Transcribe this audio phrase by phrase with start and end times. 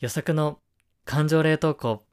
[0.00, 0.60] 予測の
[1.04, 2.05] 感情冷凍庫。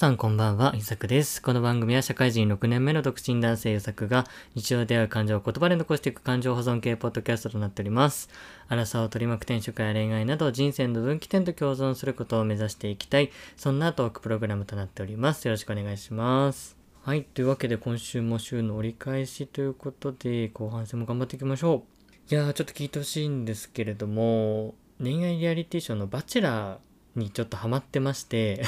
[0.00, 1.42] さんこんばんは、ゆさくです。
[1.42, 8.30] この番組は社会人6年目の独身男性ゆさくが日常で会う感情を言葉で残していく感情保存系ポッドキャストとなっております。
[8.68, 15.44] 荒さを取り巻く転職や恋愛など人生の分岐点と共存することを目指していきたい、そんなトークプログラムとなっております。
[15.44, 16.78] よろしくお願いします。
[17.02, 17.24] はい。
[17.24, 21.84] というわけで今週も週の折り返しということで、後半戦も頑張っていきましょ
[22.30, 22.34] う。
[22.34, 26.78] いやー、ちょっと聞いてほしいんですけれども、恋愛リアリティショーのバチェラー
[27.16, 28.62] にちょっとハマってまして、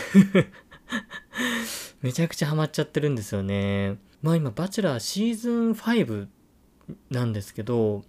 [2.02, 3.98] めちゃくちゃハマっちゃってるんですよね。
[4.22, 6.28] まあ今、バチェラーシーズン5
[7.10, 8.04] なんですけど、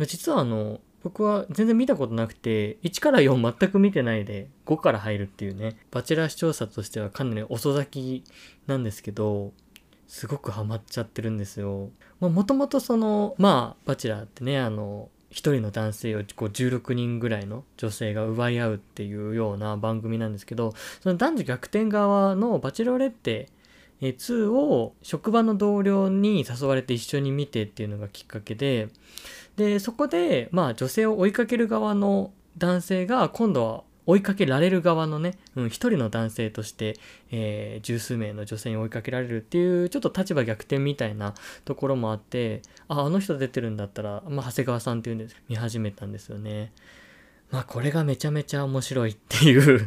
[0.00, 8.30] 実はあの、僕は全然見たことなくて、1から4全く見てないで5から入るっていうね、バチェラー視聴者としてはかなり遅咲き
[8.66, 9.52] なんですけど、
[10.06, 11.90] すごくハマっちゃってるんですよ。
[12.20, 23.48] まあもともとその、まあ、バチェラーってね、あの、1人の男性をこう16人ぐらいの女性が奪い合うっていうような番組なんですけど、その男女逆転側のバチェロレッテ
[24.00, 28.88] 2を職場の同僚に誘われて一緒に見てっていうのがきっかけで、
[29.56, 36.96] で、そこで、まあ女性を追いかける側の男性が今度は追いかけられる側のね、うん、一人の男性として、
[37.30, 46.72] えー十数名の女性に追いかけられるっていう、ちょっと立場逆転みたいなところもあって、あ、あの人出てるんだったら、まあ長谷川さんっていうんです、見始めたんですよね。
[47.50, 49.86] まあこれがめちゃめちゃ面白いっていう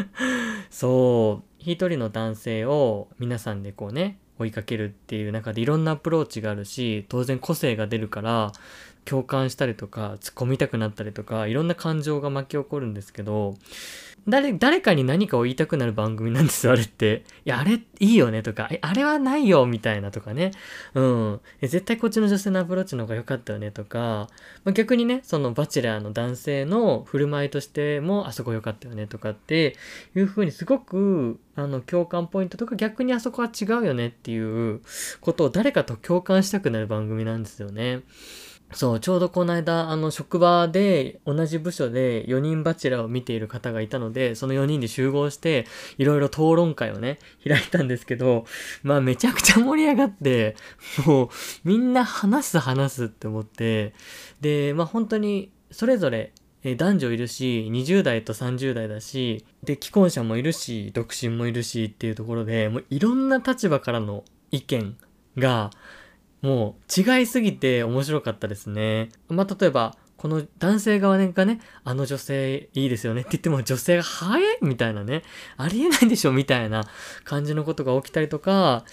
[0.70, 8.52] そう一人の男性を皆さんでこうね追いかけるっていう中でいろんなアプローチがあるし当然個性が出るから
[9.04, 13.54] 共感したりとか突っ込みたくなったりとかいろんな感情が巻き起こるんですけど
[14.26, 17.24] 誰誰かに何かを言いたくなる番組なんですよあれって。
[17.44, 20.52] いやあれいいよねとかあれはないよみたいなとかね。
[20.94, 21.40] うん。
[21.60, 24.28] 絶対こっちの女性のアプローチの方が良かったよねとか
[24.64, 29.76] まあ、逆にねそのバチェラーの男性の振る舞いとしてもあそこ良かったよねとかって
[30.14, 34.80] いう風にすごくあの共感ポイントとか逆にあそこは違うよねっていう
[35.20, 38.00] ことを誰かと共感したくなる番組なんですよね。
[38.72, 45.66] そう、ちょうどこの間、あの、職場で、同じ部署で4人バチェラーを見ている方がいたので、その4人で集合して、
[45.96, 48.46] いろいろ討論会をね、開いたんですけど、
[48.82, 50.56] まあ、めちゃくちゃ盛り上がって、
[51.06, 51.28] もう、
[51.62, 53.94] みんな話す話すって思って、
[54.40, 56.32] で、まあ、本当に、それぞれ、
[56.64, 64.96] え男女いるし、20代と30代だし、で、既婚者もいるし、独身もいるしっていうところで、もういろんな立場からの意見
[65.36, 65.70] が、
[66.44, 69.08] もう違いすぎて面白かったですね。
[69.30, 75.22] まあ、例えば、この男性側がね、あの女性いいですよねって言っても女性が早いみたいなね、
[75.56, 76.84] ありえないでしょみたいな
[77.24, 78.84] 感じのことが起きたりとか、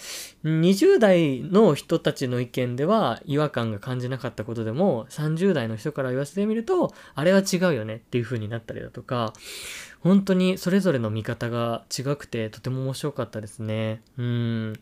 [0.46, 9.34] 20代の人たちの意見では違和感が感じなかったことでも、30代の人から言わせてみると、あれは違うよねっていう風になったりだとか、
[10.02, 14.02] 本当にそれぞれの見方が違くてとても面白かったですね。
[14.18, 14.74] うん。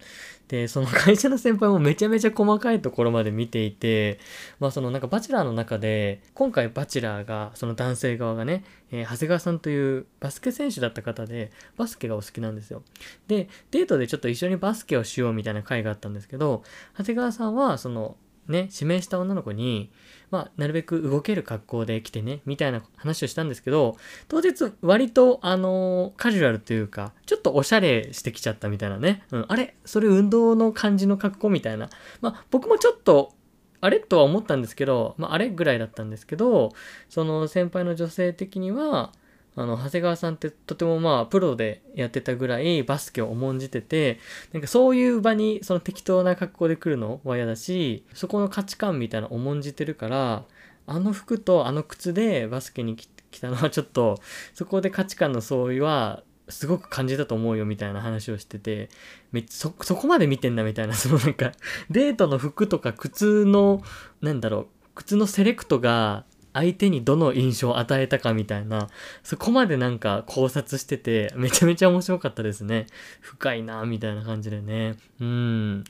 [0.50, 4.20] で、その会社の先輩もめちゃめちゃ細かいところまで見ていて、
[4.60, 12.82] まあそのなんかバチェラーの中で、今回バチェラーが、その男性側がね、えー長谷川さんというバスケ選手だった方で、バスケがお好きなんですよ。
[13.28, 16.64] で、デートでちょっと一緒にバスケをしようみたいな会があったんですけど、
[16.98, 18.18] 長谷川さんは、その、
[18.50, 19.92] ね、指名した女の子に、
[20.32, 23.96] まあ、なるべく動ける格好で来てね、みたいな話をしたんですけど、
[24.28, 29.24] 当日割と、あのーカジュアルというか、ちょっとおしゃれしてきちゃったみたいなね。
[29.32, 29.76] うん、あれ？
[29.86, 31.90] それ運動の感じの格好みたいな。
[32.22, 33.34] まあ、僕もちょっと、
[33.82, 34.00] あれ？
[34.00, 35.50] とは思ったんですけど、まあ、あれ？
[35.50, 36.74] ぐらいだったんですけど、
[37.08, 39.14] その先輩の女性的には、
[39.56, 44.20] あの、長谷川さんってとてもまあ、プロでやってたぐらいバスケを重んじてて、
[44.54, 50.46] なんかそういう場にその適当な格好で来るのは嫌だし、そこの価値観みたいな重んじてるから、
[50.88, 53.08] あの服とあの靴でバスケに来
[53.40, 54.20] たのはちょっと、
[54.54, 58.90] そこで価値観の相違は、すごく感じたと思うよみたいな話をしてて、
[59.32, 61.52] めっちゃそ、そこまで見てんだみたいな、そのなんか、
[61.90, 63.84] デートの服とか靴の、
[64.22, 66.26] なんだろう、靴のセレクトが
[66.60, 68.90] 相手にどの印象を与えたかみたいな、
[69.24, 72.88] そこまでなんか考察してて、めちゃめちゃ面白かったですね。
[73.22, 74.98] 深いな、みたいな感じでね。
[75.22, 75.84] うん。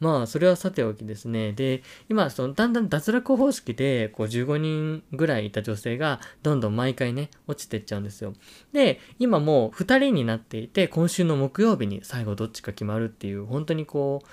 [0.00, 1.52] まあ、それはさておきですね。
[1.52, 8.32] で、今、その、だんだん脱落方式で、こう、15人ぐらいいた女性が、どんどん毎回ね、落ちてっちゃうんですよ。
[8.72, 14.26] で、今もう2人になっていて、今週の木曜日に最後どっちか決まるっていう、本当にこう、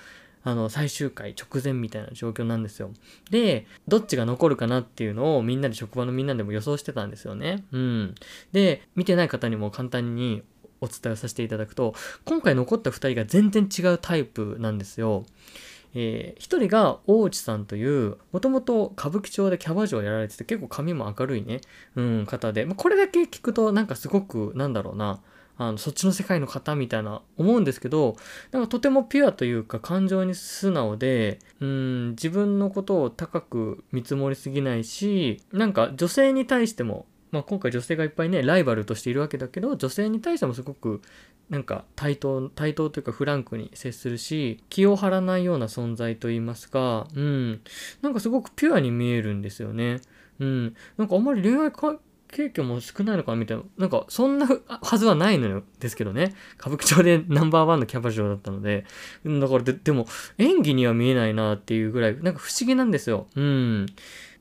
[0.44, 2.90] あの、最終回直前みたいな状況なんですよ。
[3.30, 7.64] で、どっちが残るかなっていうのをみんなで職場のみんなでも予想してたんですよね。
[7.72, 8.14] うん。
[8.52, 10.42] で、見てない方にも簡単に
[10.82, 11.94] お伝えさせていただくと、
[12.26, 15.24] 今回残った2人が全然違うタイプなんですよ。
[15.94, 21.60] えー、一人が大内さんという、もともと歌舞伎町でキャバ嬢やられてて結構髪も明るいね、
[21.94, 25.20] うん、方で、まあ、これだけ聞くとなんかすごく、なんだろうな、
[25.56, 28.16] あのそっちの世界の方みたいな思うんですけど
[28.50, 41.02] なんかとてもピュアというか感情に素直でうん自分のことを高く見積もりすぎないしなんか女性に対してもまあ、今回女性がいっぱいねライバルとしているわけだけど女性に対してもすごく
[41.50, 47.60] なんか対等対等というかフランクに接するし気を張らないような存在といいますかうん
[48.02, 50.00] なんかすごくピュアに見えるんですよね。
[50.38, 51.72] うんなんかあんまり恋愛
[52.34, 53.62] 経験も少ないのかみたいな。
[53.78, 55.62] なんか、そんなはずはないのよ。
[55.78, 56.34] ですけどね。
[56.58, 58.84] 歌舞伎町でナンバーワンのキャバ嬢だったので。
[59.24, 60.08] だからで、でも、
[60.38, 63.28] 演技には見えないなっていうぐらい、なんか不思議なんですよ。
[63.36, 63.86] うん。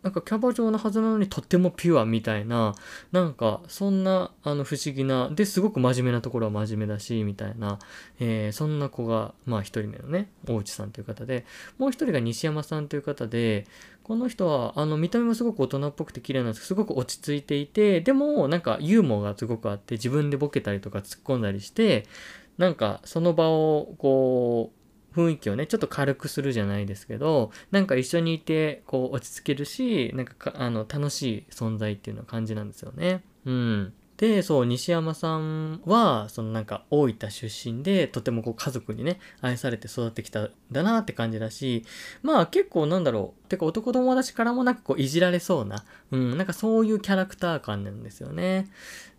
[0.04, 2.76] なんかキャバ嬢のはずなのにとってもピュアみたいな、
[3.14, 7.80] なんかそんなあの不思議な、で、すごく真面目なところは真面目だし、みたいな、
[8.20, 11.46] えー、そんな子が、まあ一人目のね、大内さんという方で、
[11.78, 13.66] もう一人が西山さんという方で、
[14.04, 22.06] この人は、あの、見た目もすごく大人っぽくて綺麗なんですけど、すごく落ち着いていて、でも、なんかユーモアがすごくあって、自分でボケたりとか突っ込んだりして、
[22.58, 24.72] なんかその場をこ
[25.16, 33.24] う雰囲気をね、ちょっと軽くするじゃないですけど、なんか一緒にいて、こう、落ち着けるし、なんかあの、楽しい存在っていうのを感じなんですよね。
[33.46, 33.94] うん。
[34.18, 41.84] で、そう、西山さんは、そのなんか大分出身で、とてもこう家族にね、愛されて育ってきたんだなって感じだし、
[42.22, 48.70] まあ結構なんだろう、てか男友達からもなんかこういじられそうな、うん、なんかそういうキャラクター感なんですよね。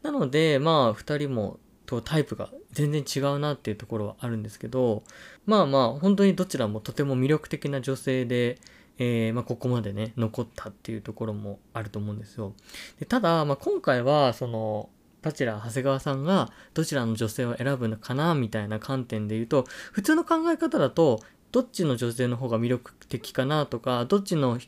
[0.03, 5.03] なので、まあ二人もとタイプが全然違うなっていうところはあるんですけど、
[5.47, 8.59] まあまあ、本当にどちらもとても魅力的な女性で、
[8.99, 12.55] えー、まあ、ここまでね、残ったっていうところもあると思うんですよ。
[12.99, 14.89] でただ、まあ、今回は、その、
[15.23, 21.21] バチラー長谷川さんがどちらの女性を選ぶのかなみたいな観点で言うと、普通の考え方だと、
[21.51, 24.59] どっちの女性の方が魅力的かなとか、どっちの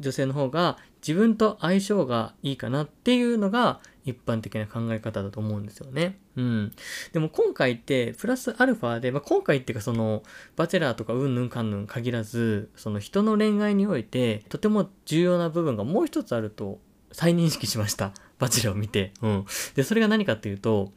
[0.00, 6.18] 女性の方が自分と相性がいいかなっていうのが一般的な考え方だと思うんですよね。
[6.36, 6.72] うん。
[7.12, 10.22] でも今回ってプラスアルファで、まあ、今回っていうかその
[10.56, 16.80] バチェラーとかうんぬんかんぬん限らずその人の恋愛においてとても重要な部分がもう一つあると
[17.12, 18.12] 再認識しました。
[18.38, 19.12] バチェラーを見て。
[19.20, 19.44] うん。
[19.74, 20.92] で、それが何かっていうと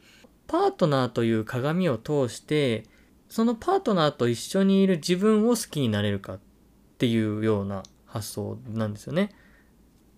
[0.46, 2.84] パートナーという鏡を通して
[3.28, 6.38] そのパートナーと一緒にいる自分を好きになれるかっ
[6.98, 9.34] ていうような発想なんですよね。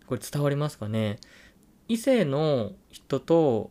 [0.07, 1.19] これ伝わりますかね？
[1.89, 3.71] 異性の人と、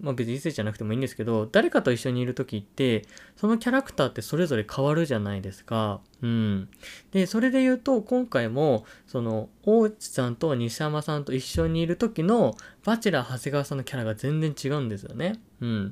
[0.00, 6.00] まあ別に異性じゃなくてもいいんですけど、誰かと一緒にいる時って、そのキャラクターってそれぞれ変わるじゃないですか。
[6.22, 6.68] うん。
[7.12, 15.40] で、それで言うと、今回も、その、大内さんと西山さんと一緒にいる時の、バチェラー長谷川さんのキャラが全然違うんですよね。
[15.60, 15.90] うん。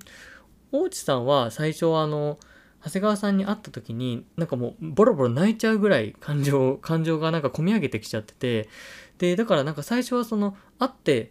[0.70, 2.38] 大内さんは最初はあの、
[2.84, 8.68] 長谷川さんに会った時に、なんかもうボロボロ泣いちゃうぐらい感情、感情がなんか込み上げてきちゃってて、
[9.16, 11.30] で、だからなんか最初はその、会って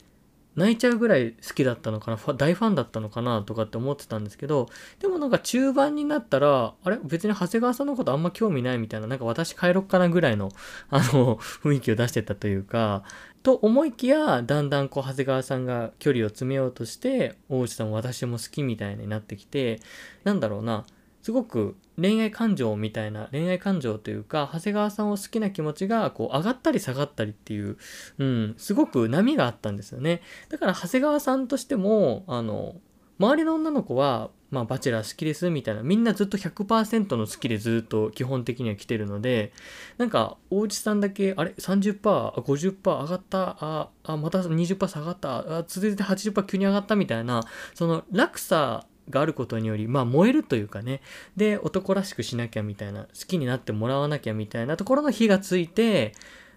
[0.55, 4.69] 泣いちゃうぐらい好きだったのかな、大ファンだったのかなとかって思ってたんですけど、
[4.99, 6.99] でもなんか中盤になったら、あれ？
[7.03, 10.51] 別に長谷川さんのことあんま興味ないみたいな、なんか私帰ろっかなぐらいの、
[10.89, 13.03] あの、雰囲気を出してたというか、
[13.41, 19.81] と思いきや、だんだんこう、長谷川さんが距離を詰めようとして、大内さんも私も好きみたいになってきて、
[20.23, 20.85] なんだろうな、
[21.23, 27.77] すごく恋愛感情みたいな恋愛感情というか長谷川さんを好きな気持ちがこう上がったり下がったりっていう、
[28.19, 30.21] うん、すごく波があったんですよね。
[30.49, 32.75] だから長谷川さんとしてもあの
[33.19, 39.51] 周りの女の子はまあ、バチェラー好きですみたいな、みんなずっと100%の好きでずっと基本的には来てるので、
[39.97, 41.99] なんか、大内さんだけ、あれ ?30%、
[42.35, 46.95] 50%上がった、あ、あまた20%下がった、あ続いて80%急に上がった？
[46.95, 47.41] みたいな、
[47.73, 51.01] その落差があることにより、まあ燃えるというかね、
[51.35, 56.13] で、男らしくしなきゃみたいな、好きになってもらわなきゃみたいなところの火がついて、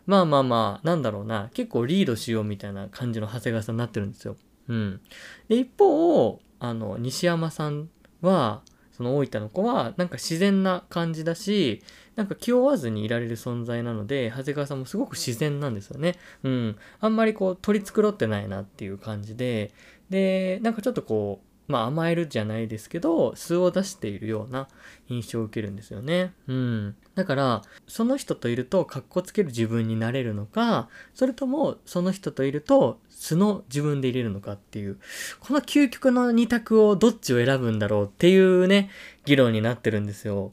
[0.06, 4.36] まあまあまあ、なんだろうな、結構リードしようみたいな感じの長谷川さんになってるんですよ。
[4.68, 5.00] うん。
[5.48, 7.88] で、一方、あの、西山さん
[8.20, 8.62] は、
[8.92, 11.82] その大分の子は、なんか自然な感じだし、
[12.14, 16.14] なんか気負わずにいられる存在なので、長谷川さんもすごく自然なんですよね。
[16.44, 16.76] うん。
[17.00, 19.72] あんまりこう取り繕ってないなっていう感じで、
[20.08, 24.68] で、なんかちょっとこう、まあ甘えるじゃないですけど、素を出しているような
[25.08, 26.32] 印象を受けるんですよね。
[26.46, 26.96] うん。
[27.14, 34.98] だから、その人といるとカッコつける自分になれるのか、それともその人といると素の自分で入れるのかっていう、
[35.40, 38.90] この究極の二択をどっちを選ぶんだろうっていうね、
[39.24, 40.52] 議論になってるんですよ。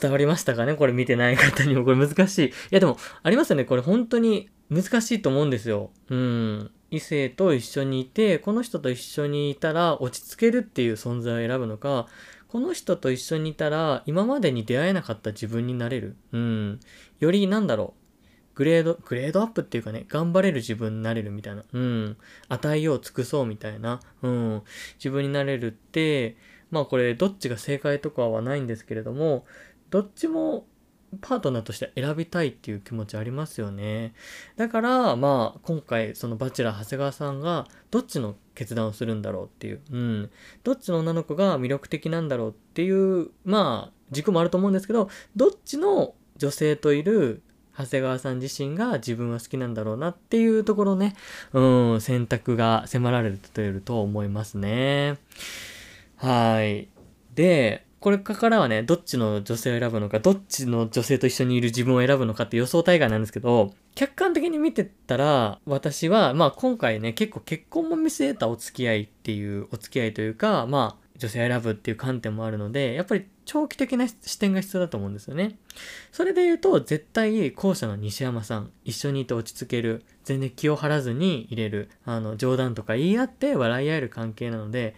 [0.00, 0.74] 伝わりましたかね？
[0.74, 2.46] これ見てない方にもこれ難しい。
[2.48, 3.64] いやでも、ありますよね。
[3.64, 5.90] これ本当に難しいと思うんですよ。
[6.08, 6.70] うん。
[6.90, 12.06] 異性と一緒にいて、この人と一緒にいたら落ち着けるっていう存在を選ぶのか、
[12.48, 16.16] この人と一緒にいたら今までに出会えなかった自分になれる。
[16.32, 16.80] うん。
[17.20, 18.02] よりなんだろう。
[18.54, 21.64] グレード、グレードアップっていうかね、頑張れる自分になれるみたいな。
[21.72, 22.16] うん。
[22.48, 24.00] 与えよう、尽くそうみたいな。
[24.22, 24.62] うん。
[24.96, 26.36] 自分になれるって、
[26.70, 29.46] まあこれどっちが正解とかはないんですけれども、
[29.90, 30.66] どっちも
[31.20, 34.14] パートナーとして選びたいっていう気持ちありますよね。
[34.56, 40.30] だから、まあ、今回、そのバチェラー長谷川さんが、どっちの決断をするんだろうっていう、うん。
[40.64, 47.42] どっちの女の子が魅力的なんだろうっていう、まあ、軸もあると思うんですけど、どっちの女性といる
[47.76, 51.14] 長谷川さん自身が自分は好きなんだろうなっていうところね、
[51.52, 55.18] うん、選択が迫られてると思いますね。
[56.16, 56.88] はい。
[57.34, 75.56] で、これからはね、どっちの女性を選ぶのか、どっちの女性と一緒にいる自分を選ぶのかって予想大会なんですけど、客観的に見てたら、私は、まあ今回ね、結構結婚も見据えたお付き合いっていう、お付き合いというか、まあ、女性を選ぶっていう観点もあるので、やっぱり長期的な視点が必要だと思うんですよね。
[76.10, 84.96] それで言うと、絶対後者の西山さん、一緒にいて落ち着ける、全然気を張らずに入れる、あの、冗談とか言い合って笑い合える関係なので、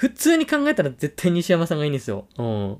[0.00, 2.26] 普通に考えたら絶対西山さんがいいんですよ。
[2.38, 2.78] うん。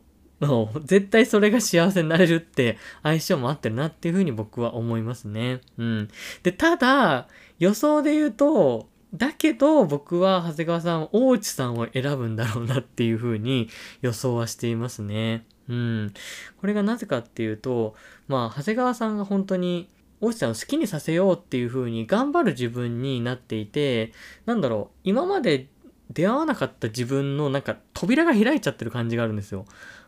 [0.87, 5.61] 絶対それが幸せになれるって相性も合ってるなっていうふうに僕は思いますね。
[5.77, 6.09] うん。
[6.43, 13.69] で、ただ、予想で言うと、だけど僕は長谷川さん、大内さんを選ぶんだろうなっていうふうに
[14.00, 15.45] 予想はしていますね。
[15.69, 16.15] うん。
[16.59, 17.95] これがなぜかっていうと、
[18.29, 19.91] まあ、長谷川さんが本当に
[20.23, 24.15] 大内さんを好きにさせようっていう風に頑張る自分になっていて、
[24.47, 25.69] なんだろう、今まで
[26.11, 29.64] 出会わなかった自分のなんか扉が開いちゃってる感じがあるんですよ。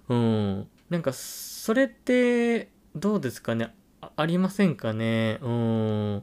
[0.09, 0.69] うん。
[0.91, 3.75] なんかそれってどうですかね？
[4.17, 5.39] ありませんかね？
[5.43, 6.23] うん。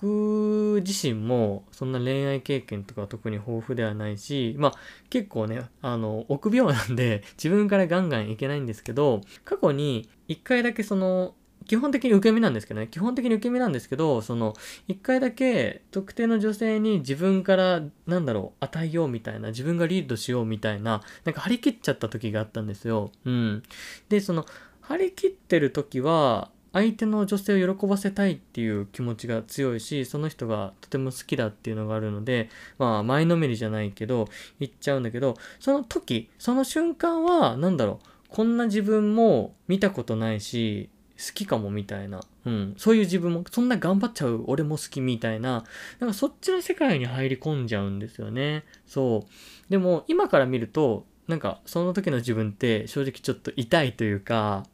[0.00, 4.72] 僕自身もそんな恋愛経験とか特に豊富ではないし、まあ
[5.10, 11.34] 結構ね、あの、臆病なんで自分からガンガンいけないんですけど、過去に一回だけその
[11.68, 14.54] 基本的に受け身なんですけどね、基本的に受け身なんですけど、その、
[14.88, 23.12] 一回だけ特定の女性に自分から、なんだろう、与えようみたいな、自分がリードしようみたいな、なんか張り切っちゃった時があったんですよ。
[23.24, 23.62] うん。
[24.08, 24.46] で、その、
[24.80, 34.28] 張り切ってる時は、相手の女性を喜ばせたいっていう気持ちが強いし、その人がとても好きだっていうのがあるので、まあ前のめりじゃないけど、
[34.60, 42.20] 言っちゃうんだけど、その時、その瞬間は、なんだろう、こんな自分も見たことないし、好きかもみたいな。
[42.46, 42.74] うん。
[42.78, 45.64] そういう自分も、そんな頑張っちゃう俺も好きみたいな、
[45.98, 48.64] なんかそっちの世界に入り込んじゃうんですよね。
[48.86, 49.70] そう。
[49.70, 54.64] でも、今から見ると、なんか、その時の自分って正直ちょっと痛いというか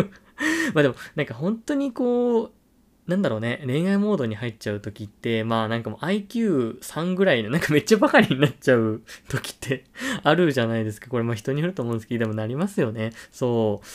[0.72, 2.52] まあでも、なんか本当にこう、
[3.06, 9.84] なんだろうね、恋愛モードに入っちゃう時って、まあなんかもう IQ3 ぐらいの、なんかめっちゃバカになっちゃう 時って
[10.22, 11.08] あるじゃないですか。
[11.08, 13.12] これまあ人によると思うんですけど、でもなりますよね。
[13.30, 13.86] そう。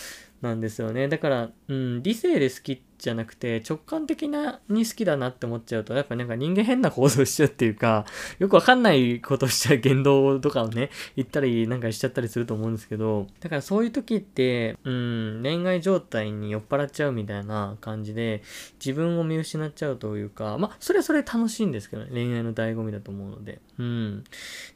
[0.41, 1.07] なんですよね。
[1.07, 8.05] だから、うん、理性で好きじゃなくて直感的なに好きだなって思っちゃうとやっぱなんか人間変な行動しちゃうっていうか
[8.37, 18.43] よくわかんないことしちゃう言動とかをね言ったりなんかしちゃったりすると思うんですけどだからそういう時ってうん恋愛状態に酔っ払っちゃうみたいな感じで
[18.79, 23.59] 自分を見失っちゃうというかまあそれはそれ楽しいんですけどね恋愛の醍醐味だと思うので。
[23.79, 24.23] うん。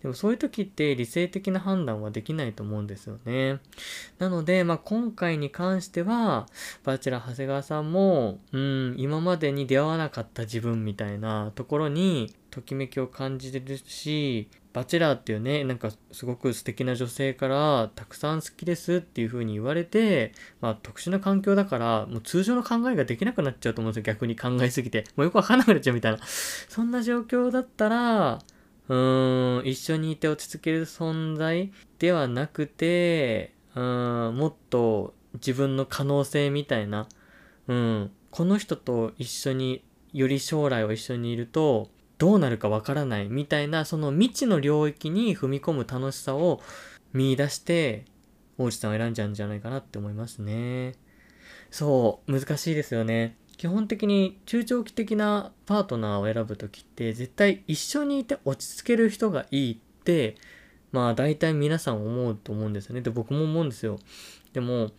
[0.01, 3.60] でもそういう時って理性的な判断はできないと思うんですよね。
[4.17, 6.48] なのでまあ今回に関しては
[6.84, 8.14] バチェラー長谷川さんも
[8.51, 24.13] うん、今までに出会わなかった自分みたいなところにときめきを感じてるし、バチェラーっていうね、なんかすごく素敵な女性からたくさん好きですっていう風に言われて、まあ特殊な環境だから、もう通常の考えができなくなっちゃうと思うんですよ。
[24.13, 25.05] 逆に考えすぎて。
[25.15, 26.19] もうよくわかんなくなっちゃうみたいな。
[26.25, 28.39] そんな状況だったら、
[28.89, 37.07] うーん、一緒にいて落ち着ける存在ではなくて、うん、もっと自分の可能性みたいな、
[37.67, 46.62] うん、この人と一緒により将来を一緒にいるとどうなるかわからないみたいなその未知の領域に踏み込む楽しさを
[47.13, 48.05] 見出して
[48.57, 50.93] 大内さんを選んじゃうんじゃないかなって思いますね。
[51.72, 53.36] そう、難しいですよね。
[53.57, 60.36] 基本的に中長期的なパートナーを選ぶ時って絶対一緒にいて落ち着ける人がいいって
[60.95, 63.01] まあ大体皆さん思うと思うんですよね。
[63.01, 64.00] で、僕も思うんですよ。
[64.53, 64.91] でも、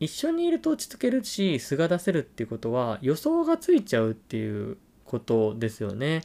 [0.00, 6.22] 一緒にいると落ち着けるし、素が出せるっていうことは予想がついちゃうっていうことですよね。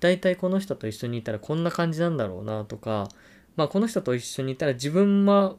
[0.00, 3.08] 大体この人と一緒にいたらこんな感じなんだろうなとか、
[3.56, 5.54] まあこの人と一緒にいたら自分は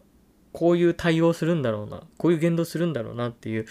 [0.51, 3.65] こういう対応するんだろうな、こういう言動するんだろうなっていう、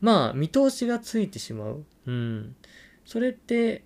[0.00, 1.84] まあ見通しがついてしまう。
[2.06, 2.56] うん。
[3.04, 3.82] それって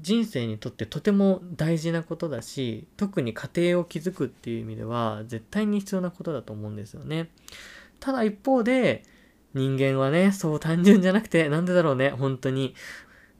[0.00, 7.28] 人生にとってとても大事なことだし、特に家庭を築くっていう意味では絶対に必要なことだと思うんですよね。
[8.02, 9.04] ただ一方で、
[9.54, 12.74] 人間はね、そう単純じゃなくて、なんでだろうね、本当に。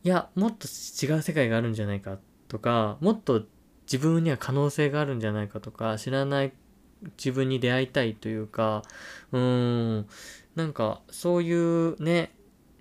[0.04, 3.42] いや、もっと違う世界があるんじゃないかとか、もっと
[3.87, 6.52] 自分には可能性があるんじゃないかとか、知らない
[7.19, 8.85] 自分に出会いたいというか、
[9.33, 10.07] うーん、
[10.54, 12.33] なんかそういうね、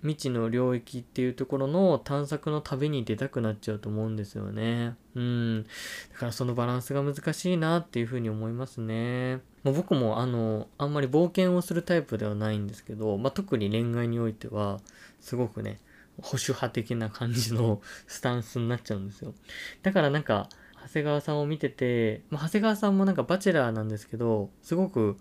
[0.02, 4.94] 未知の領域っていうところの探索の旅に出たくなっちゃうと思うんですよね。
[5.16, 5.64] うん。
[6.12, 9.40] だからそのバランスが難しいなっていうふうに思いますね。
[9.64, 14.80] まあ、僕もあの、あんまり冒険をするタイプではないんですけど、まあ、特に恋愛においては、
[15.20, 15.80] すごくね、
[16.20, 19.34] 保守派的な感じの スタンスになっちゃうんですよ。
[19.82, 20.48] だからなんか、
[20.84, 25.16] 長谷川さんを見てて、まあ、長谷川さんもなんかバチェラーなんですけど、すごく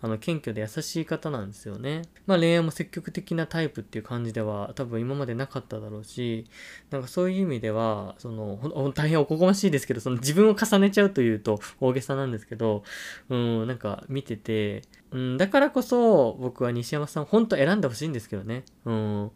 [0.00, 2.02] あの、謙虚で優しい方なんですよね。
[2.26, 6.46] まあ恋愛も積極的なタイプっていう感じでは多分今までなかっただろうし、
[6.90, 12.84] なんかそういう意味では、その、大変おこがましいですけど、その自分を重ねちゃうというと大げさなんですけど、
[13.28, 18.64] うん、なんか見てて、うん、だからこそ僕は西山さん本当選んでほしいんですけどね。
[18.84, 19.30] うん。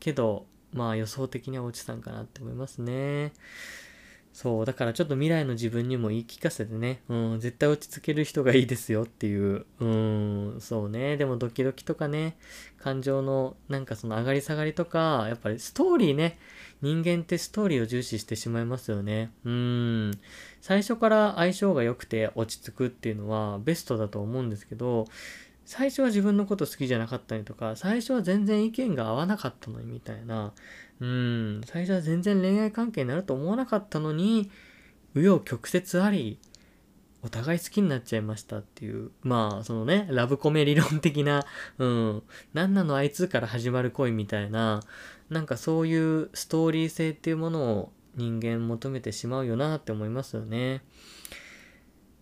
[0.00, 3.32] けど、まあ予想的には落ちたんかなって思いますね。
[4.34, 12.36] そう、だからちょっと未来の自分にも言い聞かせてね、うん、絶対落ち着ける人がいいですよっていう、うん、そうね、でもドキドキとかね、
[12.78, 16.36] 感情のなんかその上がり下がりとか、やっぱりストーリーね、
[16.82, 19.30] 人間ってストーリーを重視してしまいますよね。
[19.44, 20.10] うん。
[20.60, 25.06] 最初から相性が良くて落ち着くっていうのはベストだと思うんですけど、
[25.64, 30.52] 最初は自分のこと好きじゃなかったりとか、最初は全然意見が合わなかったのにみたいな、
[31.00, 34.50] うん、最初は全然恋愛関係になると思わなかったのに、
[35.14, 36.38] 紆余曲折あり、
[37.22, 41.46] お互い好きになっちゃいましたっていう、まあ、そのね、ラブコメ理論的な、
[41.78, 44.82] うん、何なのあいつから始まる恋みたいな、
[45.30, 50.82] なんかそういうストーリー性っていうものを人間求めてしまうよなって思いますよね。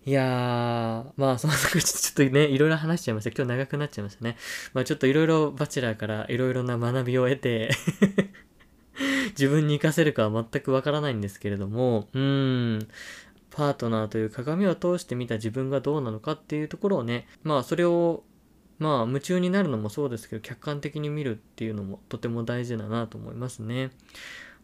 [0.05, 3.31] いやー、まあ、そのちょっとね、いろいろ話しちゃいました。
[3.31, 4.37] 今日長くなっちゃいましたね。
[4.75, 7.71] まあ、ちょっといろいろバチェラーからいろいろな学びを得て
[9.38, 12.88] 自分に活かせるかは全くわからないんですけれども、うーん、
[13.51, 18.25] パートナーという鏡を通して見た自分がどうなのかっていうところをね、まあそれを、
[18.81, 23.91] まあ夢中になるのもそうですけど、客観的に見るっていうのもとても大事だなと思いますね。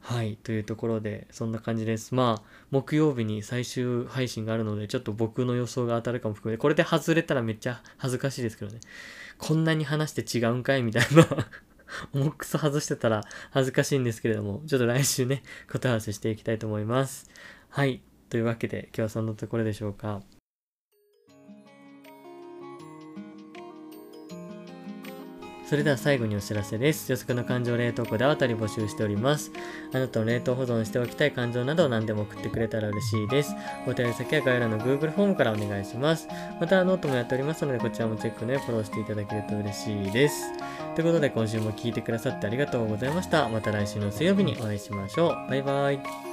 [0.01, 0.37] はい。
[0.37, 2.15] というところで、そんな感じです。
[2.15, 8.81] まあ、木曜日に最終配信があるので、ちょっと僕の予想が当たるかも含めて、これで外れたらめっちゃ恥ずかしいですけどね。
[9.39, 11.27] こんなに話して違うんかいみたいな
[12.13, 17.31] 重くそ外してたら恥ずかしいんですけれども、ちょっと来週ね、答え合わせしていきたいと思います。
[17.69, 18.01] はい。
[18.31, 20.23] というわけで、今日はそんなところでしょうか。
[25.69, 27.13] それでは最後にお知らせです。
[27.13, 29.53] 予測の感情冷凍庫であたり募集しております。
[29.93, 33.55] あなたの冷凍保存しておきたい感情など何でも送ってくれたら嬉しいです。
[33.87, 36.27] お便り先は概要欄の Google フォームからお願いします。
[36.59, 40.57] またノートもやっておりますので、こちらもチェックのね、フォローしていただけると嬉しいです。
[40.95, 43.47] ということで今週も聴いてくださってありがとうございました。
[43.51, 45.51] また来週の水曜日にお会いしましょう。
[45.51, 46.28] バイバイ。